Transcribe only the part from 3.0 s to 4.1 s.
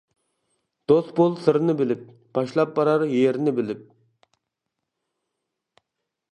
يېرىنى بىلىپ.